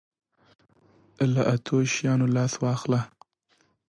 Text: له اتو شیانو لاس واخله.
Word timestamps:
له 1.33 1.41
اتو 1.53 1.75
شیانو 1.93 2.27
لاس 2.35 2.53
واخله. 2.63 3.01